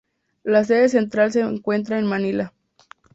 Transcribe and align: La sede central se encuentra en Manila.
La 0.43 0.63
sede 0.63 0.89
central 0.89 1.31
se 1.31 1.41
encuentra 1.41 1.99
en 1.99 2.07
Manila. 2.07 2.53